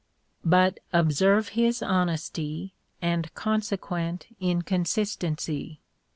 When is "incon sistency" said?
4.41-5.77